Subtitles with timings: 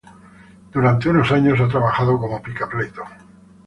[0.73, 3.03] Durante unos años ha trabajado como abogado.